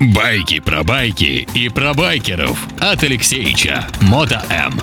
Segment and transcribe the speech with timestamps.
[0.00, 4.80] Байки про байки и про байкеров от Алексеича Мото М.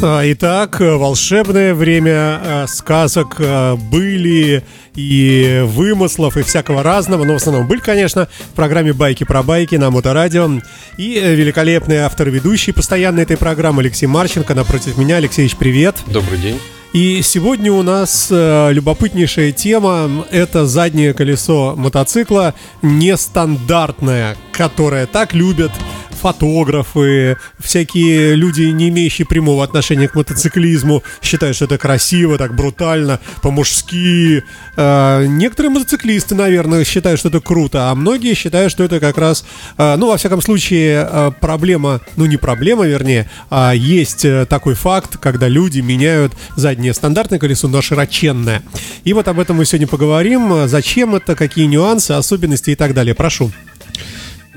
[0.00, 4.64] А, Итак, волшебное время а, сказок а, были
[4.94, 9.74] и вымыслов, и всякого разного, но в основном были, конечно, в программе «Байки про байки»
[9.74, 10.48] на Моторадио.
[10.96, 15.16] И э, великолепный автор-ведущий постоянно этой программы Алексей Марченко напротив меня.
[15.16, 15.96] Алексеевич, привет.
[16.06, 16.60] Добрый день.
[16.94, 25.70] И сегодня у нас э, любопытнейшая тема– это заднее колесо мотоцикла нестандартное, которое так любят
[26.10, 33.20] фотографы, всякие люди, не имеющие прямого отношения к мотоциклизму, считают, что это красиво, так брутально,
[33.40, 34.42] по-мужски.
[34.76, 39.44] Э, некоторые мотоциклисты, наверное, считают, что это круто, а многие считают, что это как раз,
[39.76, 44.74] э, ну, во всяком случае, э, проблема, ну, не проблема, вернее, а есть э, такой
[44.74, 48.62] факт, когда люди меняют заднее стандартное колесо на широченное.
[49.04, 50.66] И вот об этом мы сегодня поговорим.
[50.66, 53.14] Зачем это, какие нюансы, особенности и так далее.
[53.14, 53.52] Прошу.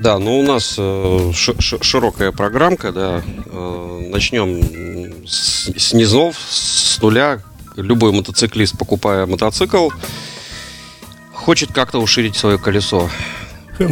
[0.02, 3.22] Да, ну у нас э, широкая программка, да.
[3.46, 7.40] Э, начнем с, с низов, с нуля.
[7.76, 9.90] Любой мотоциклист, покупая мотоцикл,
[11.32, 13.08] хочет как-то уширить свое колесо.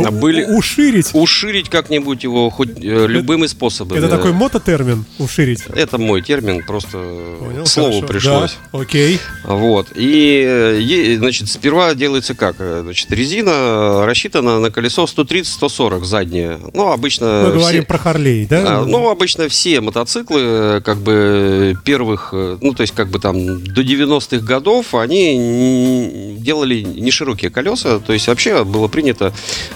[0.04, 1.10] А были- Уширить.
[1.12, 3.98] Уширить как-нибудь его хоть э, любыми способами.
[3.98, 5.62] Это такой мототермин, уширить.
[5.74, 6.98] Это мой термин, просто
[7.38, 8.06] Понял, к слову хорошо.
[8.06, 8.56] пришлось.
[8.72, 9.18] Да, окей.
[9.44, 9.88] Вот.
[9.94, 12.56] И, э, значит, сперва делается как?
[12.58, 16.58] Э, Значит, резина рассчитана на колесо 130-140 заднее.
[16.74, 17.44] Ну, обычно...
[17.46, 18.80] Мы говорим все- про Харлей, да?
[18.80, 23.62] А, Ну, обычно все мотоциклы, э, как бы, первых, ну, то есть, как бы там,
[23.62, 29.32] до 90-х годов, они делали не широкие колеса, то есть, вообще было принято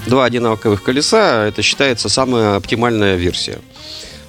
[0.06, 3.58] два одинаковых колеса, это считается самая оптимальная версия.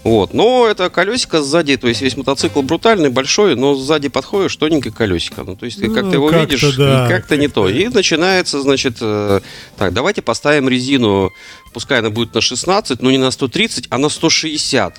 [0.05, 0.35] Вот.
[0.35, 5.43] Но это колесико сзади, то есть весь мотоцикл брутальный, большой, но сзади подходишь, тоненькое колесико.
[5.43, 7.67] Ну, то есть ты Ну, как-то его как-то видишь, да, и как-то не то.
[7.67, 9.39] И начинается, значит, э,
[9.77, 11.31] так, давайте поставим резину,
[11.73, 14.95] пускай она будет на 16, но не на 130, а на 160.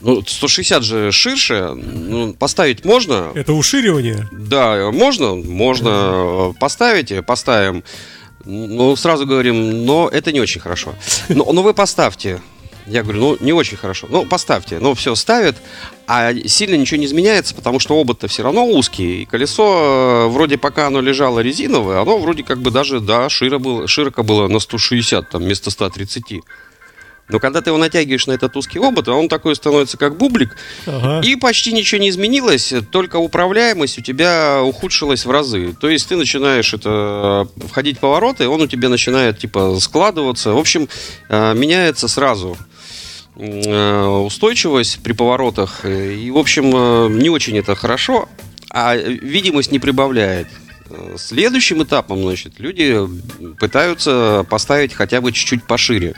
[0.00, 3.30] Ну, 160 же ширше, ну, поставить можно?
[3.36, 4.28] Это уширивание?
[4.32, 7.84] Да, можно, можно э, поставить, поставим.
[8.46, 10.94] Ну, сразу говорим, но это не очень хорошо.
[11.28, 12.40] Но, но вы поставьте.
[12.86, 14.06] Я говорю, ну, не очень хорошо.
[14.08, 14.78] Ну, поставьте.
[14.78, 15.56] Ну, все ставят,
[16.06, 19.22] а сильно ничего не изменяется, потому что обод-то все равно узкий.
[19.22, 23.58] И колесо, э, вроде пока оно лежало резиновое, оно вроде как бы даже, да, широ
[23.58, 26.42] было, широко было на 160, там, вместо 130.
[27.28, 30.56] Но когда ты его натягиваешь на этот узкий обод, он такой становится как бублик,
[30.86, 31.26] Ага.
[31.26, 35.74] и почти ничего не изменилось, только управляемость у тебя ухудшилась в разы.
[35.80, 40.52] То есть ты начинаешь это э, входить в повороты, он у тебя начинает типа складываться.
[40.52, 40.88] В общем,
[41.28, 42.56] э, меняется сразу
[43.34, 45.84] э, устойчивость при поворотах.
[45.84, 48.28] И, в общем, не очень это хорошо,
[48.70, 50.46] а видимость не прибавляет.
[51.16, 52.96] Следующим этапом, значит, люди
[53.58, 56.14] пытаются поставить хотя бы чуть-чуть пошире.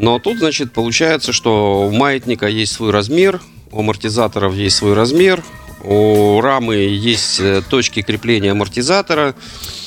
[0.00, 3.40] Но тут, значит, получается, что у маятника есть свой размер,
[3.70, 5.44] у амортизаторов есть свой размер,
[5.84, 9.34] у рамы есть э, точки крепления амортизатора,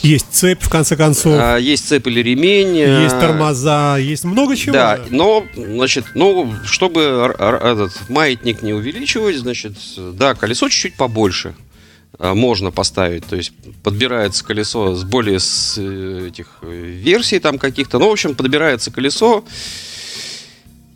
[0.03, 1.33] Есть цепь, в конце концов.
[1.35, 2.77] а, есть цепь или ремень.
[2.77, 4.73] э, Есть тормоза, есть много чего.
[4.73, 7.01] Да, но, значит, ну, чтобы
[7.39, 11.55] этот маятник не увеличивать, значит, да, колесо чуть-чуть побольше
[12.19, 13.25] а, можно поставить.
[13.25, 13.51] То есть
[13.81, 17.97] подбирается колесо с более с э, этих э, версий там каких-то.
[17.97, 19.43] Ну, в общем, подбирается колесо.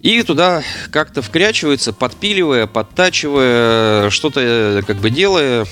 [0.01, 5.65] И туда как-то вкрячивается, подпиливая, подтачивая, что-то э, как бы делая.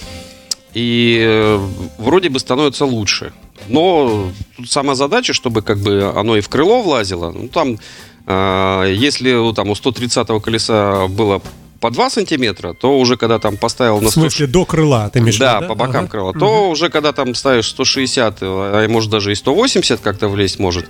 [0.73, 1.59] И э,
[1.97, 3.33] вроде бы становится лучше.
[3.67, 7.31] Но тут сама задача, чтобы как бы оно и в крыло влазило.
[7.31, 7.77] Ну, там,
[8.25, 11.41] э, если там у 130-го колеса было
[11.79, 15.37] по 2 сантиметра, то уже когда там поставил на В смысле, до крыла, ты имеешь
[15.37, 16.07] да, виду, по бокам Ага.
[16.07, 20.87] крыла, то уже когда там ставишь 160, а может даже и 180 как-то влезть может,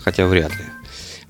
[0.00, 0.64] хотя вряд ли.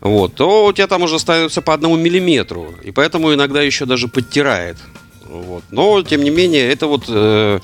[0.02, 4.08] Вот, то у тебя там уже ставится по одному миллиметру, и поэтому иногда еще даже
[4.08, 4.76] подтирает.
[5.24, 5.62] Вот.
[5.70, 7.60] Но, тем не менее, это вот э,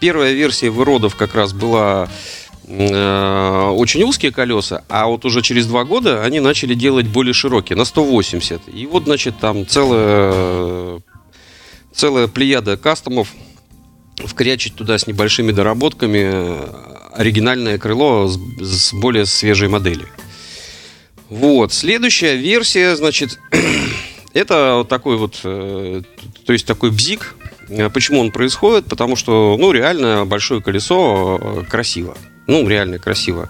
[0.00, 2.08] первая версия выродов как раз была
[2.66, 7.76] э, очень узкие колеса, а вот уже через два года они начали делать более широкие,
[7.76, 8.62] на 180.
[8.72, 11.02] И вот, значит, там целая,
[11.92, 13.28] целая плеяда кастомов
[14.16, 16.66] вкрячить туда с небольшими доработками э,
[17.12, 20.06] оригинальное крыло с, с более свежей модели.
[21.34, 23.40] Вот, следующая версия, значит,
[24.34, 26.02] это вот такой вот, э,
[26.46, 27.34] то есть такой бзик.
[27.68, 28.86] Э, Почему он происходит?
[28.86, 32.16] Потому что, ну, реально большое колесо э, красиво.
[32.46, 33.48] Ну, реально красиво.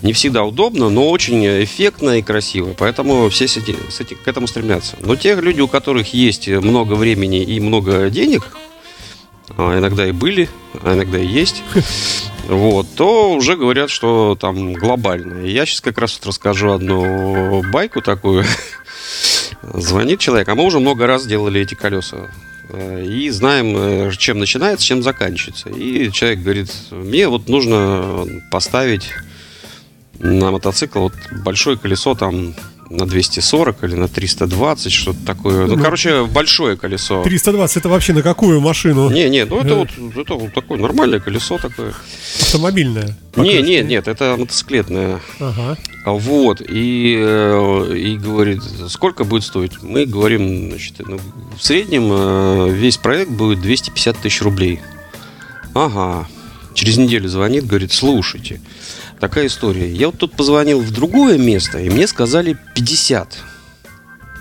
[0.00, 2.72] Не всегда удобно, но очень эффектно и красиво.
[2.78, 4.94] Поэтому все с эти- с эти- к этому стремятся.
[5.00, 8.56] Но те люди, у которых есть много времени и много денег,
[9.56, 10.48] а иногда и были,
[10.84, 11.64] а иногда и есть,
[12.48, 15.44] вот, то уже говорят, что там глобальное.
[15.44, 18.44] Я сейчас как раз вот расскажу одну байку такую.
[19.62, 22.30] Звонит человек, а мы уже много раз делали эти колеса.
[22.70, 25.68] Э, и знаем, э, чем начинается, чем заканчивается.
[25.68, 29.10] И человек говорит, мне вот нужно поставить
[30.18, 31.12] на мотоцикл вот
[31.44, 32.54] большое колесо там
[32.90, 35.66] на 240 или на 320, что-то такое.
[35.66, 37.22] Ну, ну, короче, большое колесо.
[37.22, 39.10] 320 это вообще на какую машину?
[39.10, 41.92] Не, не, ну это вот, это вот такое нормальное колесо такое.
[42.40, 43.16] Автомобильное?
[43.36, 45.20] Не, не, нет, это мотоциклетное.
[45.38, 45.76] Ага.
[46.04, 49.82] А вот, и, э, и говорит, сколько будет стоить?
[49.82, 51.20] Мы говорим, значит, ну,
[51.56, 54.80] в среднем э, весь проект будет 250 тысяч рублей.
[55.74, 56.26] Ага.
[56.72, 58.60] Через неделю звонит, говорит, слушайте,
[59.20, 59.90] такая история.
[59.90, 63.36] Я вот тут позвонил в другое место, и мне сказали 50.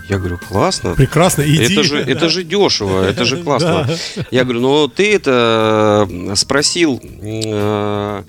[0.10, 0.96] Я говорю, классно.
[0.96, 1.74] Прекрасно, иди.
[1.74, 3.88] Это же, это же дешево, это же классно.
[4.32, 8.24] Я говорю, ну ты это э, спросил, э,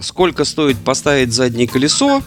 [0.00, 2.22] сколько стоит поставить заднее колесо,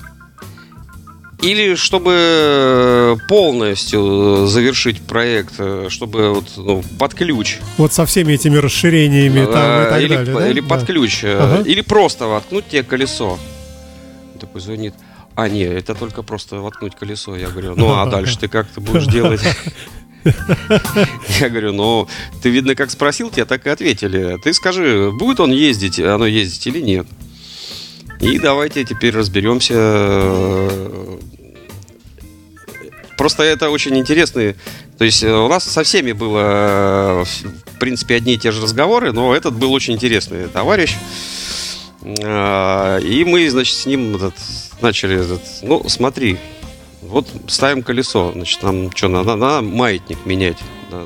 [1.41, 5.55] или чтобы полностью завершить проект,
[5.89, 7.57] чтобы вот, ну, под ключ.
[7.77, 10.49] Вот со всеми этими расширениями там и так или, далее, да?
[10.49, 11.23] Или под ключ.
[11.23, 11.63] Ага.
[11.63, 13.39] Или просто воткнуть тебе колесо.
[14.39, 14.93] такой звонит.
[15.35, 17.35] А, нет, это только просто воткнуть колесо.
[17.35, 19.41] Я говорю, ну а дальше ты как ты будешь делать?
[21.39, 22.07] Я говорю, ну,
[22.43, 24.37] ты, видно, как спросил, тебе так и ответили.
[24.43, 27.07] Ты скажи, будет он ездить, оно ездить или нет?
[28.21, 29.73] И давайте теперь разберемся.
[33.17, 34.55] Просто это очень интересно.
[34.97, 39.11] То есть э, у нас со всеми было, в принципе, одни и те же разговоры,
[39.11, 40.95] но этот был очень интересный товарищ.
[42.23, 44.33] А, и мы, значит, с ним этот,
[44.81, 46.37] начали, этот, ну, смотри,
[47.01, 50.57] вот ставим колесо, значит, нам что, надо, надо маятник менять.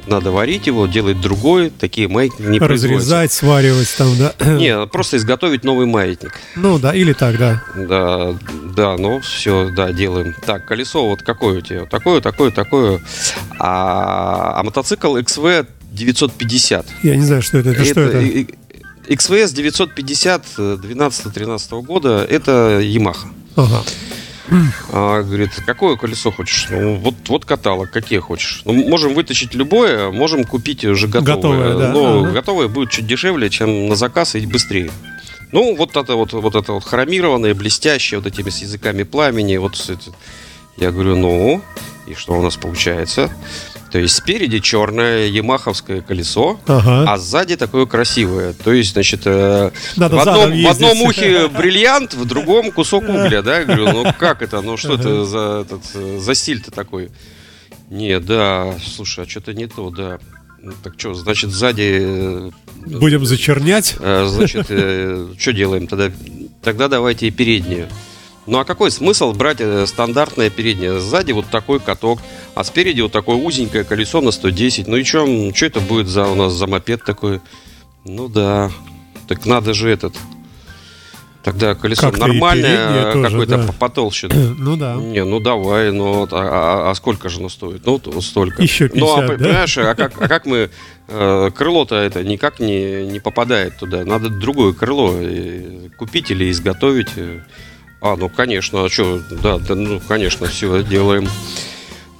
[0.07, 4.33] Надо варить его, делать другой, такие маятники не Разрезать, сваривать там, да?
[4.57, 6.33] Не, просто изготовить новый маятник.
[6.55, 7.63] Ну да, или так, да.
[7.75, 8.35] Да,
[8.75, 10.35] да, ну все, да, делаем.
[10.45, 11.85] Так, колесо вот какое у тебя?
[11.85, 13.01] Такое, такое, такое.
[13.59, 16.87] А, а мотоцикл XV 950.
[17.03, 17.69] Я не знаю, что это.
[17.69, 18.47] Это, это что это?
[19.07, 23.27] XVS 950 12-13 года это Yamaha.
[23.55, 23.83] Ага.
[24.92, 26.68] А, говорит, какое колесо хочешь?
[26.69, 28.62] Ну, вот, вот каталог, какие хочешь.
[28.65, 31.36] Ну, можем вытащить любое, можем купить уже готовое.
[31.36, 31.92] готовое да.
[31.92, 32.31] Но ага.
[32.31, 34.92] готовое будет чуть дешевле, чем на заказ и быстрее.
[35.51, 39.57] Ну, вот это вот, вот это вот хромированное, блестящее, вот этими с языками пламени.
[39.57, 40.12] Вот это.
[40.77, 41.62] Я говорю, ну,
[42.07, 43.31] и что у нас получается?
[43.95, 47.13] То есть спереди черное ямаховское колесо, ага.
[47.13, 48.51] а сзади такое красивое.
[48.51, 53.42] То есть, значит, э, Надо в, одном, в одном ухе бриллиант, в другом кусок угля,
[53.42, 53.59] да?
[53.59, 54.59] Я говорю, ну как это?
[54.59, 55.01] Ну что ага.
[55.01, 57.09] это за, этот, за стиль-то такой?
[57.89, 60.19] Не, да, слушай, а что-то не то, да.
[60.62, 62.00] Ну, так что, значит, сзади...
[62.01, 62.51] Э,
[62.86, 63.95] Будем зачернять?
[64.01, 66.12] Э, значит, э, что делаем тогда?
[66.62, 67.88] Тогда давайте и переднюю.
[68.47, 71.00] Ну а какой смысл брать э, стандартное переднее?
[71.00, 72.19] Сзади вот такой каток,
[72.53, 74.88] а спереди вот такое узенькое колесо на 110.
[74.88, 75.25] Ну и что
[75.62, 77.42] это будет за у нас за мопед такой?
[78.03, 78.71] Ну да,
[79.27, 80.15] так надо же этот.
[81.45, 83.74] Тогда колесо как нормальное, какое-то да.
[83.74, 84.30] потолще.
[84.57, 84.95] Ну да.
[84.95, 87.86] Не, ну давай, ну а, а, а сколько же оно стоит?
[87.86, 88.63] Ну, столько.
[88.63, 89.33] Еще 50, Ну, а, да?
[89.33, 90.71] понимаешь, а как, а как мы...
[91.07, 94.03] Э, крыло-то это никак не, не попадает туда.
[94.06, 95.14] Надо другое крыло
[95.99, 97.09] купить или изготовить.
[98.06, 101.28] А, ну конечно, а что, да, да, ну конечно, все делаем.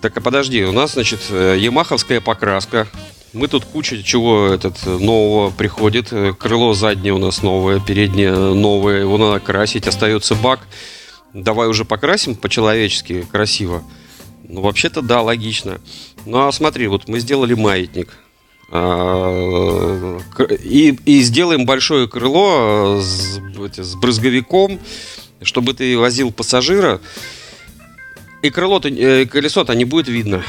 [0.01, 2.88] Так, а подожди, у нас, значит, э, ямаховская покраска.
[3.34, 6.12] Мы тут куча чего этот нового приходит.
[6.12, 9.01] Э, крыло заднее у нас новое, переднее новое.
[9.01, 9.86] Его надо красить.
[9.86, 10.62] Остается бак.
[11.36, 13.84] Давай уже покрасим по-человечески, красиво.
[14.50, 15.80] Ну, вообще-то, да, логично.
[16.25, 18.18] Ну, а смотри, вот мы сделали маятник.
[18.72, 20.18] А,
[20.63, 23.39] и, и сделаем большое крыло с,
[23.77, 24.80] с брызговиком
[25.46, 27.00] чтобы ты возил пассажира,
[28.42, 30.44] и крыло-то, э, колесо-то не будет видно.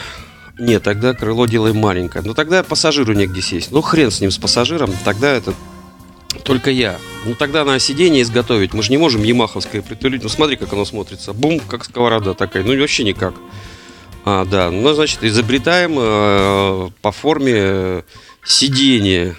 [0.59, 2.25] Нет, тогда крыло делаем маленькое.
[2.25, 3.73] Но тогда пассажиру негде сесть.
[3.73, 4.91] Ну, хрен с ним, с пассажиром.
[5.05, 5.55] Тогда это
[6.45, 6.99] только я.
[7.25, 8.73] Ну, тогда на сиденье изготовить.
[8.73, 10.23] Мы же не можем ямаховское притулить.
[10.23, 11.33] Ну, смотри, как оно смотрится.
[11.33, 12.65] Бум, как сковорода такая.
[12.65, 13.35] Ну, вообще никак.
[14.25, 14.71] А, да.
[14.71, 18.03] Ну, значит, изобретаем э, по форме э,
[18.45, 19.37] сиденье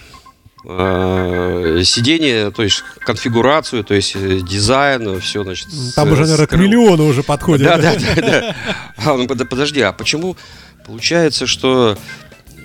[0.64, 5.68] сиденье, то есть конфигурацию, то есть э, дизайн, все, значит.
[5.94, 7.66] Там с, уже, наверное, к миллиону уже подходит.
[7.66, 8.14] Да, да, да.
[8.16, 8.56] да.
[8.96, 10.36] А, ну, подожди, а почему
[10.84, 11.96] получается, что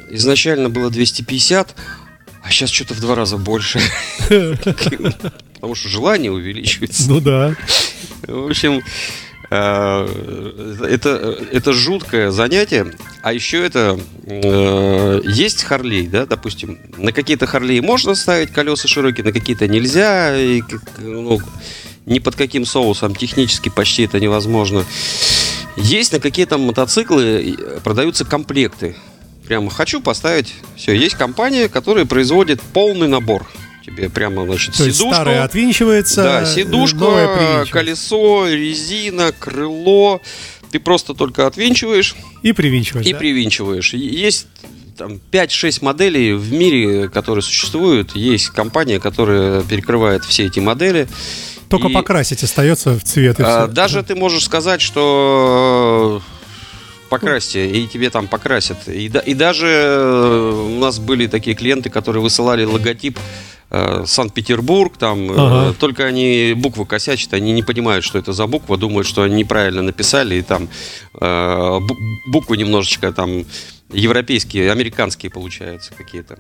[0.10, 1.76] изначально было 250,
[2.44, 3.80] а сейчас что-то в два раза больше?
[4.28, 7.08] Потому что желание увеличивается.
[7.08, 7.56] Ну да.
[8.28, 9.23] В общем, Э,
[9.53, 12.93] это, это жуткое занятие.
[13.22, 16.79] А еще это э, есть Харлей, да, допустим.
[16.98, 20.38] На какие-то Харлей можно ставить колеса широкие, на какие-то нельзя.
[20.38, 20.62] И,
[20.98, 21.39] ну,
[22.05, 24.86] ни под каким соусом технически почти это невозможно.
[25.75, 28.95] Есть на какие-то мотоциклы продаются комплекты.
[29.45, 30.53] Прямо хочу поставить.
[30.75, 33.45] Все, есть компания, которая производит полный набор.
[33.86, 35.13] Тебе прямо, значит, То сидушку.
[35.13, 36.24] старое отвинчивается.
[36.24, 40.22] Да, сидушка, колесо, резина, крыло.
[40.72, 42.16] Ты просто только отвинчиваешь.
[42.44, 43.06] И привинчиваешь.
[43.06, 43.20] И да?
[43.20, 43.94] привинчиваешь.
[43.94, 44.48] Есть
[44.98, 48.16] там 5-6 моделей в мире, которые существуют.
[48.16, 51.08] Есть компания, которая перекрывает все эти модели.
[51.68, 53.40] Только и, покрасить остается в цвет.
[53.40, 53.74] И а, все.
[53.74, 56.22] Даже ты можешь сказать, что
[57.10, 58.88] покрасьте, и тебе там покрасят.
[58.88, 63.20] И, и даже э, у нас были такие клиенты, которые высылали логотип
[63.74, 65.75] э, Санкт-Петербург, там, э, ага.
[65.77, 69.82] только они буквы косячат, они не понимают, что это за буква, думают, что они неправильно
[69.82, 70.70] написали, и там
[72.27, 73.46] буквы немножечко там
[73.94, 76.38] европейские, американские получаются какие-то.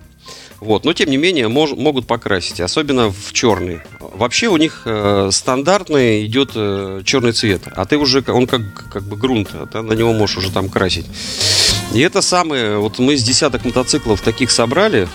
[0.59, 0.85] Вот.
[0.85, 3.81] Но, тем не менее, мож, могут покрасить, особенно в черный.
[3.99, 8.61] Вообще у них э, стандартный идет э, черный цвет, а ты уже, он как,
[8.91, 11.05] как бы грунт, а ты на него можешь уже там красить.
[11.93, 15.07] И это самое, вот мы с десяток мотоциклов таких собрали, э,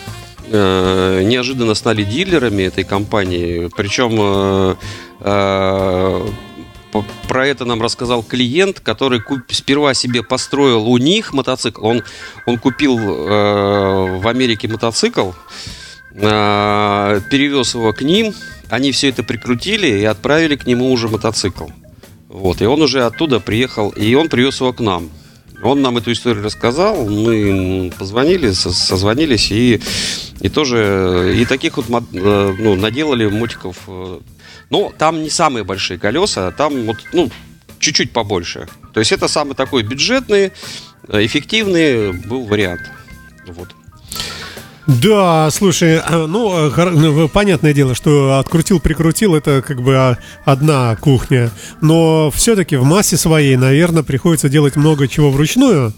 [0.50, 4.74] неожиданно стали дилерами этой компании, причем э,
[5.20, 6.28] э,
[7.28, 11.84] про это нам рассказал клиент, который сперва себе построил у них мотоцикл.
[11.84, 12.02] Он,
[12.46, 15.32] он купил э, в Америке мотоцикл,
[16.14, 18.34] э, перевез его к ним,
[18.70, 21.66] они все это прикрутили и отправили к нему уже мотоцикл.
[22.28, 25.10] Вот, и он уже оттуда приехал, и он привез его к нам.
[25.62, 29.80] Он нам эту историю рассказал, мы позвонили, созвонились и,
[30.40, 34.20] и тоже и таких вот э, ну, наделали мотиков э,
[34.70, 37.30] но там не самые большие колеса, а там вот, ну,
[37.78, 38.68] чуть-чуть побольше.
[38.92, 40.52] То есть это самый такой бюджетный,
[41.08, 42.82] э, эффективный был вариант.
[43.46, 43.68] Вот.
[44.86, 50.16] Да, слушай, а, ну, ну, понятное дело, что открутил-прикрутил это как бы
[50.46, 51.50] одна кухня,
[51.82, 55.92] но все-таки в массе своей, наверное, приходится делать много чего вручную.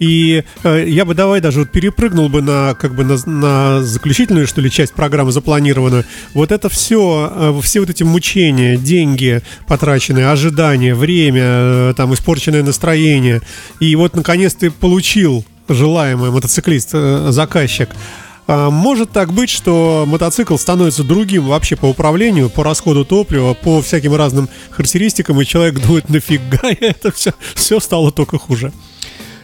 [0.00, 4.46] И э, я бы давай даже вот перепрыгнул бы на как бы на, на заключительную,
[4.46, 6.04] что ли, часть программы запланированную.
[6.32, 12.62] Вот это все, э, все вот эти мучения, деньги потраченные, ожидания, время, э, там испорченное
[12.62, 13.42] настроение.
[13.78, 17.90] И вот наконец ты получил желаемый мотоциклист, э, заказчик.
[18.46, 23.82] А может так быть, что мотоцикл становится другим вообще по управлению, по расходу топлива, по
[23.82, 28.72] всяким разным характеристикам, и человек думает, нафига это все, все стало только хуже.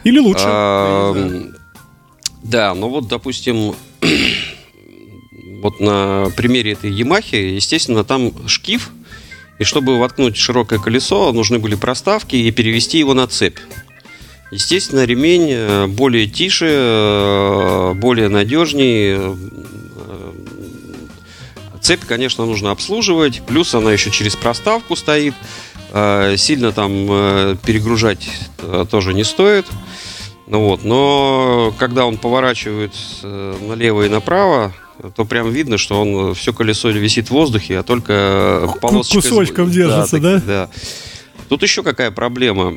[0.07, 0.45] Или лучше.
[0.47, 1.51] А,
[2.41, 3.75] да, ну вот, допустим,
[5.61, 8.91] вот на примере этой Ямахи, естественно, там шкив,
[9.59, 13.59] и чтобы воткнуть широкое колесо, нужны были проставки и перевести его на цепь.
[14.49, 19.17] Естественно, ремень э, более тише, э, более надежнее.
[19.19, 20.31] Э,
[21.81, 25.33] цепь, конечно, нужно обслуживать, плюс она еще через проставку стоит.
[26.37, 27.07] Сильно там
[27.65, 28.29] перегружать
[28.89, 29.65] тоже не стоит.
[30.47, 34.71] Ну вот, но когда он поворачивает э, налево и направо,
[35.15, 39.29] то прям видно, что он все колесо висит в воздухе, а только полосочка...
[39.29, 40.35] Кусочком держится, да?
[40.35, 40.41] Да.
[40.45, 40.69] да.
[41.49, 42.73] Тут еще какая проблема.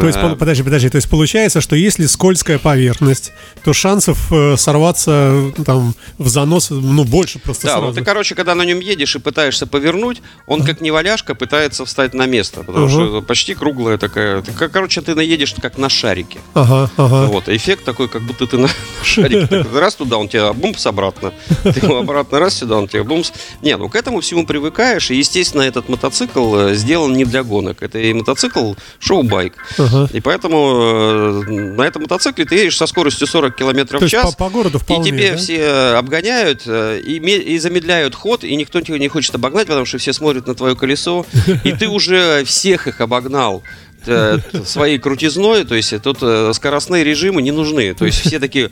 [0.00, 3.32] То есть, э, подожди, подожди, то есть получается, что если скользкая поверхность,
[3.64, 7.86] то шансов э, сорваться там в занос, ну, больше просто Да, сразу.
[7.88, 12.14] ну ты, короче, когда на нем едешь и пытаешься повернуть, он как неваляшка пытается встать
[12.14, 12.90] на место, потому ага.
[12.90, 14.42] что почти круглая такая.
[14.42, 16.38] Ты, короче, ты наедешь как на шарике.
[16.54, 17.26] Ага, ага.
[17.26, 18.68] Вот, эффект такой, как будто ты на
[19.02, 19.66] шарике.
[19.74, 21.32] Раз туда, он тебе бумс обратно.
[21.62, 23.32] Ты обратно раз сюда, он тебе бумс.
[23.62, 27.82] Не, ну к этому всему привыкаешь, и, естественно, этот мотоцикл э, сделан не для гонок.
[27.82, 29.54] Это и мотоцикл шоу-байк.
[29.78, 30.08] Ага.
[30.12, 34.34] И поэтому э, на этом мотоцикле ты едешь со скоростью 40 км в час.
[34.34, 35.36] По, по городу вполне, И тебе да?
[35.36, 39.98] все обгоняют э, и, и замедляют ход, и никто тебя не хочет обогнать, потому что
[39.98, 41.26] все смотрят на твое колесо,
[41.64, 43.62] и ты уже всех их обогнал
[44.06, 46.18] э, своей крутизной, то есть тут
[46.54, 47.94] скоростные режимы не нужны.
[47.94, 48.70] То есть все такие,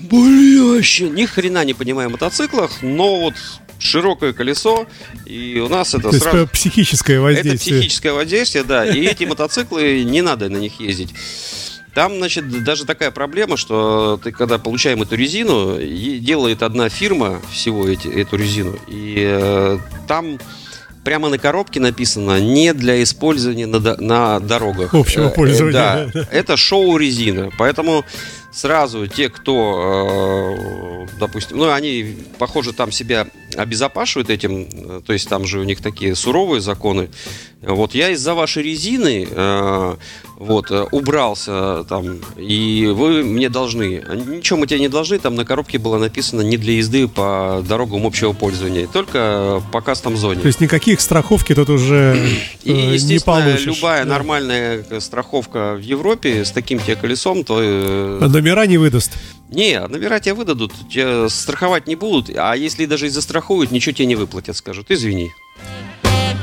[0.00, 3.34] бля, ни хрена не понимаю в мотоциклах, но вот
[3.78, 4.86] широкое колесо,
[5.24, 6.36] и у нас это То сразу...
[6.38, 7.54] Это психическое воздействие.
[7.54, 8.86] Это психическое воздействие, да.
[8.86, 11.14] И эти мотоциклы, не надо на них ездить.
[11.94, 17.88] Там, значит, даже такая проблема, что ты, когда получаем эту резину, делает одна фирма всего
[17.88, 20.38] эти, эту резину, и э, там
[21.06, 24.92] прямо на коробке написано не для использования на, на дорогах.
[24.92, 25.72] Общего э, пользования.
[25.72, 27.50] Да, это шоу-резина.
[27.56, 28.04] Поэтому
[28.52, 35.28] сразу те, кто, э, допустим, ну, они, похоже, там себя обезопашивают этим, э, то есть
[35.28, 37.08] там же у них такие суровые законы.
[37.62, 39.96] Вот я из-за вашей резины э,
[40.38, 44.04] вот, э, убрался там, и вы мне должны.
[44.26, 48.06] Ничего мы тебе не должны, там на коробке было написано не для езды по дорогам
[48.06, 50.40] общего пользования, только по кастом зоне.
[50.42, 52.16] То есть никаких страховки тут уже
[52.64, 53.64] И, э, не получишь.
[53.66, 54.10] любая Да.
[54.10, 57.58] нормальная страховка в Европе с таким тебе колесом, то...
[57.60, 59.12] э, А Номера не выдаст.
[59.48, 64.06] Не, номера тебе выдадут, тебя страховать не будут, а если даже и застрахуют, ничего тебе
[64.06, 65.30] не выплатят, скажут, извини.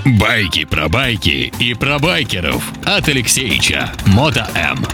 [0.05, 3.91] Байки про байки и про байкеров от Алексеича.
[4.05, 4.86] Мото М.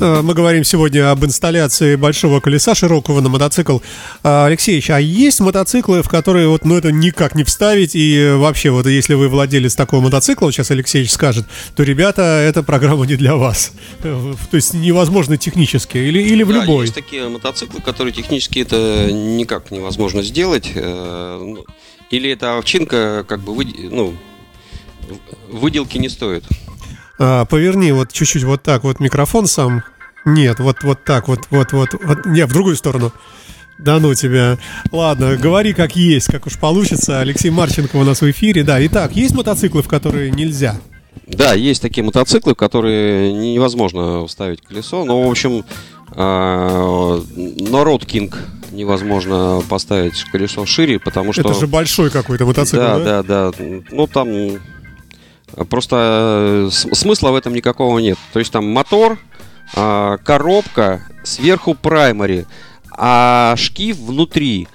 [0.00, 3.78] Мы говорим сегодня об инсталляции большого колеса широкого на мотоцикл.
[4.22, 8.36] А, Алексеевич, а есть мотоциклы, в которые вот, ну, это никак не вставить, и э,
[8.36, 11.44] вообще, вот если вы владелец такого мотоцикла, вот сейчас Алексеевич скажет,
[11.76, 13.72] то, ребята, эта программа не для вас.
[14.02, 16.82] Э, То есть невозможно технически, или, или в Да, любой.
[16.86, 20.70] есть такие мотоциклы, которые технически это никак невозможно сделать.
[20.74, 21.64] э, ну,
[22.10, 24.14] Или эта овчинка, как бы, выд- ну,
[25.50, 26.44] выделки не стоит.
[27.22, 29.82] А, поверни вот чуть-чуть вот так вот микрофон сам.
[30.24, 32.26] Нет, вот, вот так вот, вот, вот, вот.
[32.26, 33.12] Не, в другую сторону.
[33.78, 34.58] Да ну тебя.
[34.90, 37.20] Ладно, говори как есть, как уж получится.
[37.20, 38.62] Алексей Марченко у нас в эфире.
[38.62, 40.80] Да, итак, есть мотоциклы, в которые нельзя?
[41.26, 45.04] Да, есть такие мотоциклы, в которые невозможно вставить колесо.
[45.04, 45.64] Но, в общем,
[46.12, 48.34] а, на Road King
[48.72, 51.42] невозможно поставить колесо шире, потому что...
[51.42, 52.98] Это же большой какой-то мотоцикл, да?
[52.98, 53.82] да, да, да.
[53.90, 54.28] Ну, там
[55.68, 58.18] просто э, смысла в этом никакого нет.
[58.32, 59.18] То есть там мотор,
[59.74, 62.46] а, коробка, сверху праймари,
[62.96, 64.68] а шкив внутри.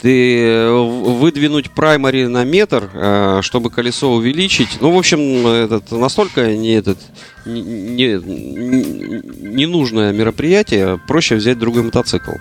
[0.00, 4.76] Ты э, выдвинуть праймари на метр, э, чтобы колесо увеличить.
[4.80, 6.98] Ну, в общем, этот настолько не этот
[7.46, 12.32] не, не- ненужное мероприятие, проще взять другой мотоцикл.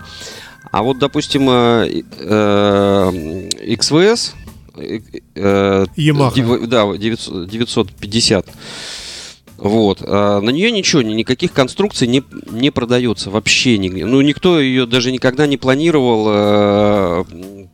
[0.72, 1.94] А вот, допустим, XVS,
[4.78, 5.00] э,
[5.36, 6.68] э, Yamaha.
[6.68, 8.48] да, 900 950.
[9.58, 10.00] Вот.
[10.02, 14.06] а на нее ничего, ни- никаких конструкций не, не продается вообще нигде.
[14.06, 17.26] Ну, никто ее даже никогда не планировал.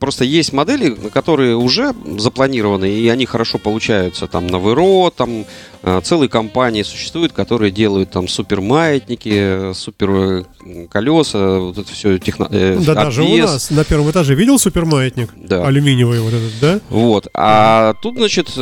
[0.02, 4.26] Просто есть модели, которые уже запланированы, и они хорошо получаются.
[4.26, 5.44] Там на ВРО, там
[5.84, 10.42] э, целые компании существуют, которые делают там супер маятники, супер э,
[10.90, 12.48] колеса, вот это все техно...
[12.50, 15.30] э, Да даже у нас на первом этаже видел супермаятник?
[15.36, 15.64] Да.
[15.68, 16.80] Алюминиевый вот этот, да?
[16.88, 17.28] Вот.
[17.32, 18.60] А тут, значит, и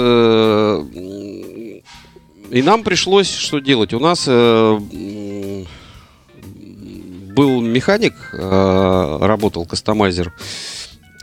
[2.62, 3.94] нам пришлось что делать?
[3.94, 4.29] У нас
[7.35, 10.35] был механик, работал кастомайзер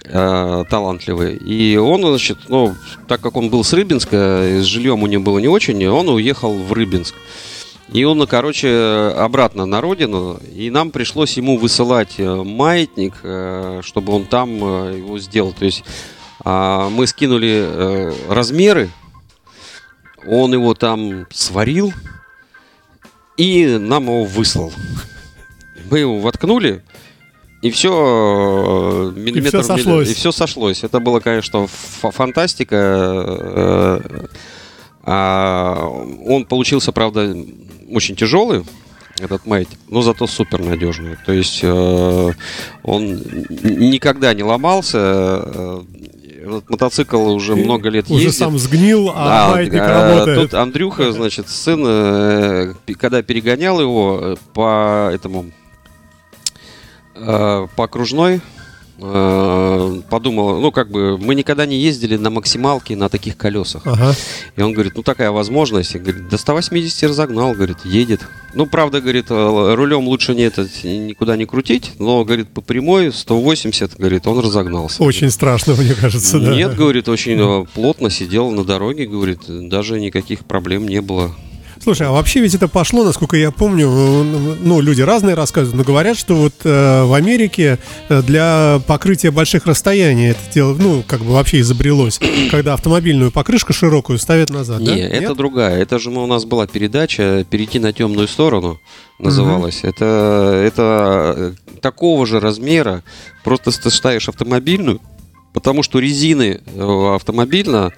[0.09, 1.35] э, талантливый.
[1.35, 2.75] И он, значит, ну,
[3.07, 6.53] так как он был с Рыбинска, с жильем у него было не очень, он уехал
[6.53, 7.15] в Рыбинск.
[7.93, 14.13] И он, короче, обратно на родину, и нам пришлось ему высылать э, маятник, э, чтобы
[14.13, 15.53] он там его сделал.
[15.53, 15.83] То есть
[16.43, 18.89] а, мы скинули размеры,
[20.27, 21.93] он его там сварил
[23.37, 24.73] и нам его выслал.
[25.89, 26.83] Мы его воткнули,
[27.61, 30.11] и все миллиметр в всё милли- сошлось.
[30.11, 30.83] И все сошлось.
[30.83, 32.75] Это было, конечно, фа- фантастика.
[32.75, 34.25] э,
[35.03, 35.87] а,
[36.27, 37.35] Он получился, правда,
[37.91, 38.63] очень тяжелый,
[39.19, 41.17] этот маятник, но зато супер надежный.
[41.25, 42.31] То есть э,
[42.83, 43.05] он
[43.63, 44.97] никогда не ломался.
[44.99, 45.81] э,
[46.47, 48.39] Этот мотоцикл уже много лет Уже ездит.
[48.39, 50.39] сам сгнил, а Да, маятник а, работает.
[50.51, 55.51] Тут Андрюха, значит, сын, э, когда перегонял его э, по этому э,
[57.25, 58.41] по окружной,
[58.99, 63.84] э, подумал, ну как бы мы никогда не ездили на максималке на таких колесах.
[63.86, 64.13] Ага.
[64.56, 65.95] И он говорит, ну такая возможность.
[65.95, 68.21] И говорит, до 180 разогнал, говорит, едет.
[68.53, 73.12] Ну, правда, говорит, э, рулем лучше не этот, никуда не крутить, но, говорит, по прямой
[73.12, 75.03] 180, говорит, он разогнался.
[75.03, 76.56] Очень страшно, мне кажется, да.
[76.56, 81.36] Нет, говорит, очень э, плотно сидел на дороге, говорит, даже никаких проблем не было.
[81.88, 86.17] Слушай, а вообще ведь это пошло, насколько я помню, ну, люди разные рассказывают, но говорят,
[86.17, 91.32] что вот э, в Америке э, для покрытия больших расстояний это дело, ну, как бы
[91.32, 92.19] вообще изобрелось,
[92.52, 94.95] когда автомобильную покрышку широкую ставят назад, да?
[94.95, 95.38] Не, это Нет?
[95.38, 95.82] другая.
[95.82, 98.82] Это же мы, у нас была передача «Перейти на темную сторону»
[99.17, 99.80] называлась.
[99.84, 103.02] Это, это э, такого же размера,
[103.45, 105.00] просто ты ставишь автомобильную,
[105.54, 107.93] потому что резины э, автомобильно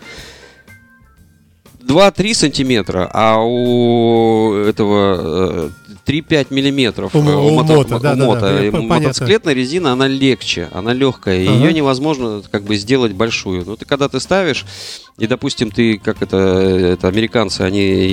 [1.90, 5.70] 2-3 сантиметра, а у этого
[6.06, 8.48] э, 3-5 миллиметров У э, мо- у мото, да, да, да, мота.
[8.62, 8.96] я И по- понятно.
[9.00, 11.52] Мотоциклетная резина, она легче, она легкая, Ага.
[11.52, 13.64] ее невозможно как бы сделать большую.
[13.66, 14.66] Ну, ты когда ты ставишь,
[15.20, 18.08] и, допустим, ты, как это, это американцы, они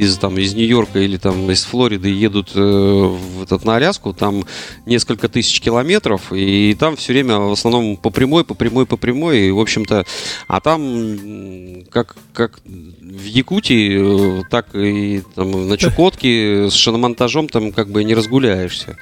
[0.00, 4.44] из, там, из Нью-Йорка или там из Флориды едут э, в этот, на Аляску, там
[4.84, 9.48] несколько тысяч километров, и там все время в основном по прямой, по прямой, по прямой,
[9.48, 10.04] и, в общем-то,
[10.46, 17.72] а там, как, как в Якутии, э, так и там, на Чукотке с шиномонтажом там
[17.72, 18.98] как бы не разгуляешься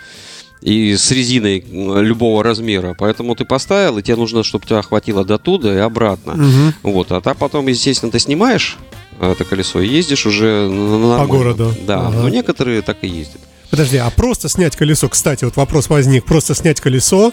[0.61, 2.95] и с резиной любого размера.
[2.99, 6.35] Поэтому ты поставил, и тебе нужно, чтобы тебя хватило до туда и обратно.
[6.35, 6.93] Угу.
[6.93, 7.13] Вот.
[7.13, 8.79] А так потом, естественно, ты снимаешь
[9.21, 11.75] это колесо и ездишь уже на По городу.
[11.87, 12.23] Да, ага.
[12.23, 13.41] но некоторые так и ездят.
[13.71, 17.33] Подожди, а просто снять колесо, кстати, вот вопрос возник, просто снять колесо,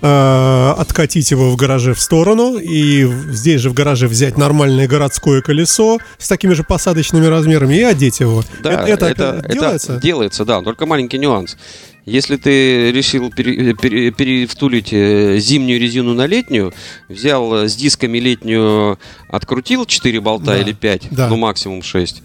[0.00, 5.40] э, откатить его в гараже в сторону и здесь же в гараже взять нормальное городское
[5.40, 8.42] колесо с такими же посадочными размерами и одеть его.
[8.60, 9.92] Да, это, это делается?
[9.92, 11.56] Это делается, да, только маленький нюанс.
[12.04, 16.72] Если ты решил пере, пере, перевтулить э, зимнюю резину на летнюю,
[17.08, 21.28] взял э, с дисками летнюю, открутил 4 болта Да, или 5, да.
[21.28, 22.22] ну максимум 6,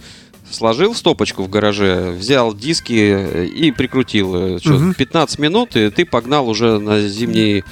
[0.49, 4.57] сложил стопочку в гараже, взял диски э, и прикрутил.
[4.59, 4.93] Что, Мгм.
[4.95, 7.63] 15 минут, и ты погнал уже на зимней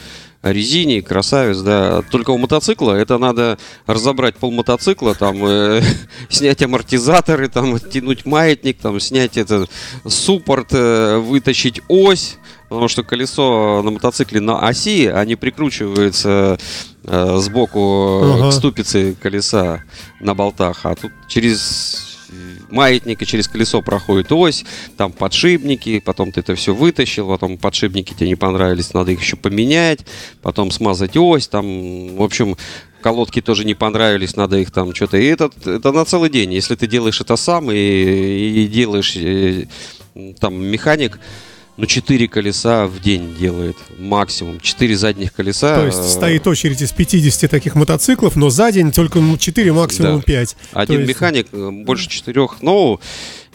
[0.52, 2.02] резине, красавец, да.
[2.12, 5.82] Только у мотоцикла это надо разобрать пол мотоцикла, там э,
[6.30, 9.70] снять амортизаторы, там оттянуть маятник, там снять этот
[10.08, 12.38] суппорт, э, вытащить ось,
[12.70, 16.58] потому что колесо на мотоцикле на оси, они прикручиваются
[17.04, 18.50] э, сбоку Ага.
[18.50, 19.84] к ступице колеса
[20.20, 22.15] на болтах, а тут через
[22.70, 24.66] маятник и через колесо проходит ось,
[24.98, 29.36] там подшипники, потом ты это все вытащил, потом подшипники тебе не понравились, надо их еще
[29.36, 30.06] поменять,
[30.42, 32.56] потом смазать ось, там, в общем,
[33.02, 35.18] колодки тоже не понравились, надо их там что-то.
[35.18, 36.54] И это, это на целый день.
[36.54, 39.66] Если ты делаешь это сам и, и делаешь э,
[40.40, 41.20] там механик,
[41.78, 44.60] ну, 4 колеса в день делает максимум.
[44.60, 45.76] 4 задних колеса.
[45.76, 49.74] То есть э, стоит очередь из 50 таких мотоциклов, но за день только ну, 4,
[49.74, 50.24] максимум Да.
[50.24, 50.56] 5.
[50.74, 52.58] Один То есть- механик, э, больше четырех.
[52.62, 53.00] Ну,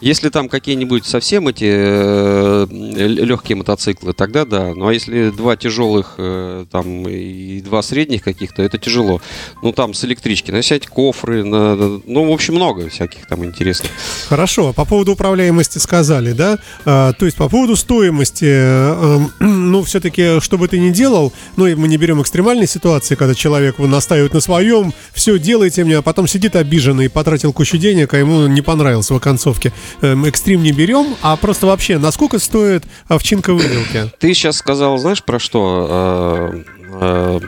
[0.01, 4.73] если там какие-нибудь совсем эти э, легкие мотоциклы, тогда да.
[4.75, 9.21] Ну, а если два тяжелых э, там и два средних каких-то, это тяжело.
[9.61, 13.91] Ну, там с электрички носять кофры, на, ну, в общем, много всяких там интересных.
[14.27, 16.57] Хорошо, по поводу управляемости сказали, да?
[16.83, 21.67] А, то есть по поводу стоимости, э, ну, все-таки, что бы ты ни делал, ну,
[21.67, 26.01] и мы не берем экстремальные ситуации, когда человек настаивает на своем, все, делайте мне, а
[26.01, 29.71] потом сидит обиженный, потратил кучу денег, а ему не понравилось в оконцовке.
[30.01, 34.11] Эм, экстрим не берем, а просто вообще, насколько стоит овчинка выделки?
[34.19, 36.63] Ты сейчас сказал, знаешь, про что?
[36.63, 36.63] Э,
[37.01, 37.39] э,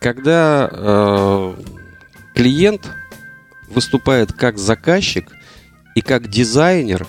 [0.00, 1.54] Когда э,
[2.34, 2.88] клиент
[3.68, 5.32] выступает как заказчик
[5.94, 7.06] и как дизайнер,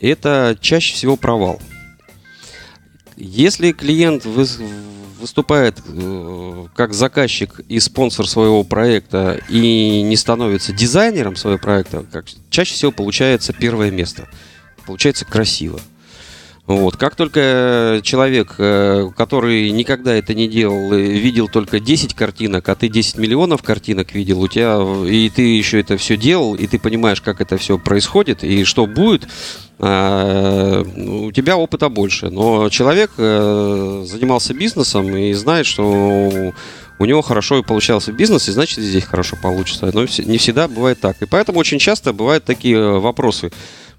[0.00, 1.60] это чаще всего провал.
[3.16, 4.24] Если клиент
[5.24, 12.26] выступает э, как заказчик и спонсор своего проекта и не становится дизайнером своего проекта, как,
[12.50, 14.28] чаще всего получается первое место.
[14.86, 15.80] Получается красиво.
[16.66, 16.96] Вот.
[16.96, 22.74] Как только человек, э, который никогда это не делал, э, видел только 10 картинок, а
[22.74, 26.78] ты 10 миллионов картинок видел, у тебя, и ты еще это все делал, и ты
[26.78, 29.28] понимаешь, как это все происходит, и что будет,
[29.78, 32.30] э, у тебя опыта больше.
[32.30, 36.52] Но человек э, занимался бизнесом и знает, что
[36.98, 39.90] у него хорошо получался бизнес, и значит здесь хорошо получится.
[39.92, 41.20] Но не всегда бывает так.
[41.20, 43.52] И поэтому очень часто бывают такие э, вопросы.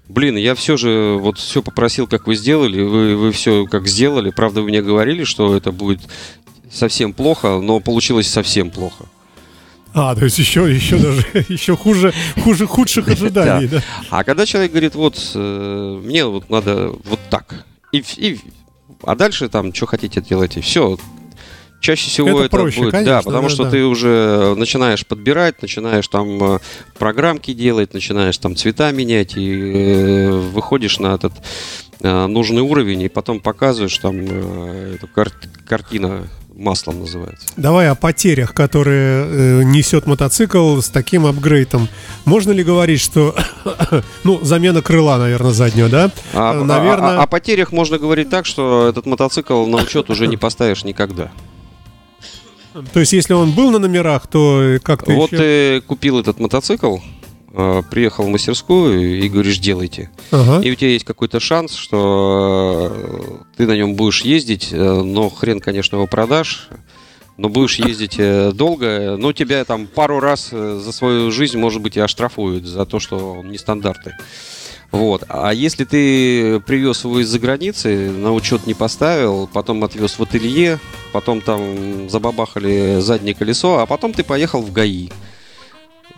[0.08, 4.30] Блин, я все же вот все попросил, как вы сделали, вы, вы все как сделали.
[4.30, 6.00] Правда, вы мне говорили, что это будет
[6.70, 9.06] совсем плохо, но получилось совсем плохо.
[9.94, 12.12] А, то есть еще, еще даже, еще хуже,
[12.44, 13.82] хуже худших ожиданий, да?
[14.10, 18.38] А когда человек говорит, вот э, мне вот надо вот так, и, и
[19.02, 20.98] а дальше там что хотите делайте, все.
[21.86, 23.70] Чаще всего Это это, проще, будет, конечно, да, потому да, что да.
[23.70, 26.58] ты уже начинаешь подбирать, начинаешь там э,
[26.98, 31.32] программки делать, начинаешь там цвета менять и э, выходишь на этот
[32.00, 35.30] э, нужный уровень и потом показываешь там э, эту кар-
[35.68, 37.46] картина маслом называется.
[37.56, 41.86] Давай о потерях, которые э, несет мотоцикл с таким апгрейдом.
[42.24, 43.36] Можно ли говорить, что,
[44.24, 46.10] ну, замена крыла, наверное, заднего, да?
[46.34, 50.10] А, Э, а- наверное- а- о потерях можно говорить так, что этот мотоцикл на учет
[50.10, 51.30] уже не поставишь никогда.
[52.92, 55.38] То есть, если он был на номерах, то как-то Вот еще...
[55.38, 56.98] ты купил этот мотоцикл,
[57.52, 60.10] э, приехал в мастерскую и говоришь, делайте.
[60.30, 60.60] Ага.
[60.62, 65.30] И у тебя есть какой-то шанс, что э, ты на нем будешь ездить, э, но
[65.30, 66.68] хрен, конечно, его продашь.
[67.38, 68.16] Но будешь ездить
[68.56, 72.98] долго, но тебя там пару раз за свою жизнь, может быть, и оштрафуют за то,
[72.98, 74.14] что он нестандартный.
[74.92, 75.24] Вот.
[75.28, 80.78] А если ты привез его из-за границы, на учет не поставил, потом отвез в ателье,
[81.12, 85.10] потом там забабахали заднее колесо, а потом ты поехал в ГАИ.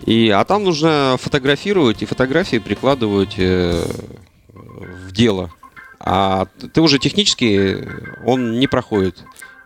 [0.07, 3.85] И, а там нужно фотографировать и фотографии прикладывать э,
[4.53, 5.51] в дело.
[5.99, 7.89] А ты уже технически
[8.25, 9.23] он не проходит.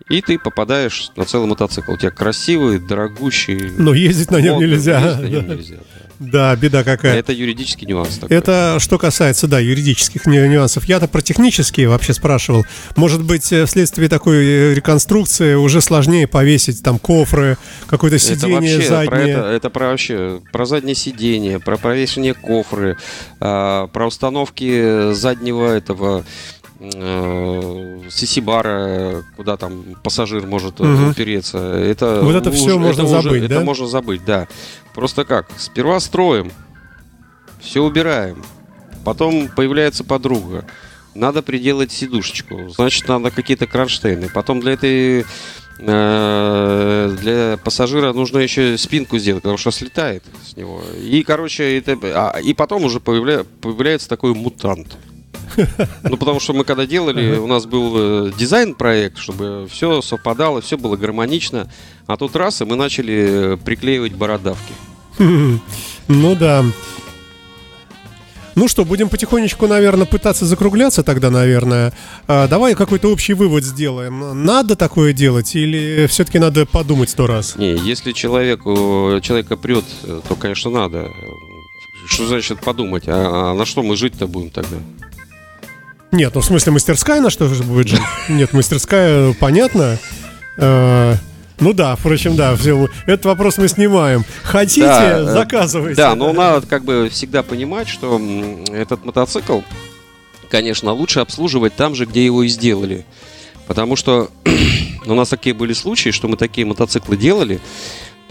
[0.09, 1.93] И ты попадаешь на целый мотоцикл.
[1.93, 3.71] У тебя красивый, дорогущий.
[3.79, 4.99] Но ездить на нем нельзя.
[5.01, 5.77] ездить на нем нельзя.
[5.77, 6.03] да.
[6.19, 7.17] Да, беда какая.
[7.19, 8.37] Это юридический нюанс такой.
[8.37, 10.85] Это что касается, да, юридических ню- нюансов.
[10.85, 12.65] Я-то про технические вообще спрашивал.
[12.95, 17.57] Может быть, э, вследствие такой э, реконструкции уже сложнее повесить там кофры,
[17.89, 19.35] какое-то Это сиденье вообще про заднее.
[19.35, 22.97] это, это про вообще про заднее сиденье, про повешение кофры,
[23.41, 26.25] а, про установки заднего этого
[26.95, 31.11] э, сисибара, куда там пассажир может э, Мгм.
[31.11, 31.59] упереться.
[31.59, 33.61] Это Вот это всё можно уже- забыть, Это да?
[33.61, 34.49] можно забыть, да.
[34.95, 35.47] Просто как?
[35.59, 36.51] Сперва строим,
[37.61, 38.43] все убираем,
[39.05, 40.65] потом появляется подруга.
[41.15, 44.29] Надо приделать сидушечку, значит, надо какие-то кронштейны.
[44.31, 45.25] Потом для этой
[45.79, 50.81] э, для пассажира нужно еще спинку сделать, потому что слетает с него.
[51.03, 54.97] И, короче, это, а, и потом уже появля- появляется такой мутант.
[56.03, 57.93] Ну, потому что мы когда делали, у нас был
[58.29, 61.71] э, дизайн-проект, чтобы все совпадало, все было гармонично.
[62.07, 64.73] А тут раз, и мы начали э, приклеивать бородавки.
[66.09, 66.65] Ну да.
[68.55, 71.93] Ну что, будем потихонечку, наверное, пытаться закругляться тогда, наверное.
[72.27, 74.45] А, давай какой-то общий вывод сделаем.
[74.45, 77.57] Надо такое делать или все-таки надо подумать сто раз?
[77.57, 79.85] Не, если человеку, человека прет,
[80.29, 81.11] то, конечно, надо.
[82.07, 83.05] Что значит подумать?
[83.07, 84.77] А, а на что мы жить-то будем тогда?
[86.13, 88.01] Нет, ну в смысле мастерская на что же будет жить?
[88.29, 89.99] Нет, мастерская, понятно.
[90.59, 91.15] Э,
[91.59, 94.25] Ну да, впрочем, да, все, этот вопрос мы снимаем.
[94.43, 95.97] Хотите, Да, э, заказывайте.
[95.97, 98.21] Да, но надо как бы всегда понимать, что
[98.71, 99.61] этот мотоцикл,
[100.51, 103.07] конечно, лучше обслуживать там же, где его и сделали.
[103.67, 104.31] Потому что
[105.07, 107.59] у нас такие были случаи, что мы такие мотоциклы делали,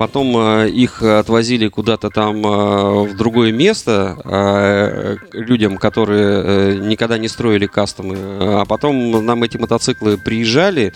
[0.01, 7.27] потом э, их отвозили куда-то там э, в другое место э, людям, которые никогда не
[7.27, 10.93] строили кастомы, а потом нам эти мотоциклы приезжали,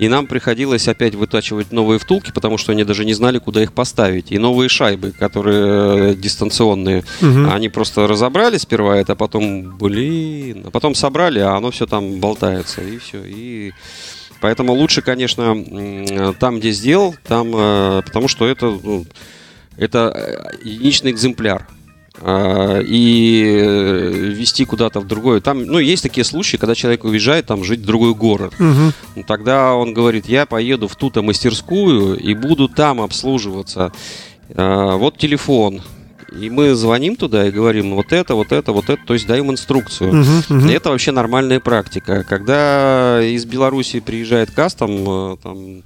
[0.00, 3.72] и нам приходилось опять вытачивать новые втулки, потому что они даже не знали, куда их
[3.72, 4.32] поставить.
[4.32, 7.52] И новые шайбы, которые дистанционные, Мгм.
[7.52, 12.18] они просто разобрали сперва это, а потом, блин, а потом собрали, а оно все там
[12.18, 13.18] болтается, и все.
[13.24, 13.72] И
[14.40, 19.06] поэтому лучше, конечно, м, там, где сделал, там, э, потому что это, ну,
[19.76, 21.66] это э, единичный экземпляр.
[22.20, 25.40] А, И э, вести куда-то в другое.
[25.40, 28.54] Там, ну, есть такие случаи, когда человек уезжает там жить в другой город.
[28.58, 28.92] Ну,
[29.26, 33.92] Тогда он говорит, я поеду в ту-то мастерскую и буду там обслуживаться.
[34.54, 35.80] А, Вот телефон.
[36.32, 39.50] И мы звоним туда и говорим, вот это, вот это, вот это, то есть даем
[39.50, 40.14] инструкцию.
[40.14, 40.68] Мгм, мгм.
[40.68, 42.24] И Это вообще нормальная практика.
[42.28, 45.82] Когда из Беларуси приезжает кастом, э, там,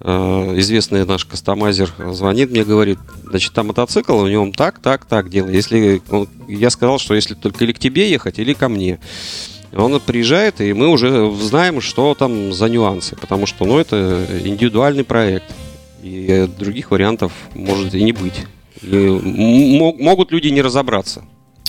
[0.00, 5.30] э, известный наш кастомайзер звонит мне, говорит, значит, там мотоцикл, у него так, так, так
[5.30, 5.54] делай.
[5.54, 8.98] Если он- я сказал, что если только или к тебе ехать, или ко мне.
[9.76, 15.04] Он приезжает, и мы уже знаем, что там за нюансы, потому что, ну, это индивидуальный
[15.04, 15.52] проект,
[16.02, 18.44] и других вариантов может и не быть.
[18.82, 21.24] Мо- могут люди не разобраться.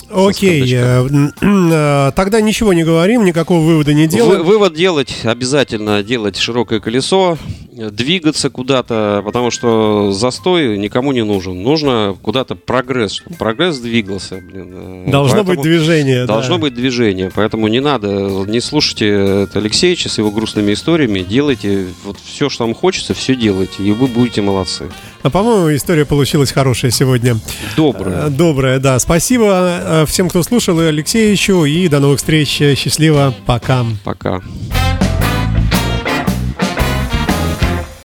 [0.08, 1.04] Окей, э,
[1.42, 4.44] э, тогда ничего не говорим, никакого вывода не Вы- делаем.
[4.44, 7.36] вывод делать обязательно делать широкое колесо,
[7.76, 11.60] э, двигаться куда-то, потому что застой никому не нужен.
[11.60, 14.36] Нужно куда-то прогресс, чтобы прогресс двигался.
[14.36, 14.72] Блин.
[15.08, 16.20] Э, Должно поэтому быть движение.
[16.24, 16.34] да.
[16.34, 22.16] Должно быть движение, поэтому не надо, не слушайте Алексеевича с его грустными историями, делайте вот
[22.24, 24.84] все, что вам хочется, все делайте, и вы будете молодцы.
[25.26, 27.32] А по-моему, история получилась хорошая сегодня.
[27.32, 28.28] Э, Доброе.
[28.28, 28.96] Добрая, да.
[29.00, 32.62] Спасибо э, всем, кто слушал, и Алексеевичу, и до новых встреч.
[32.76, 33.84] Счастливо, пока.
[34.04, 34.40] Пока.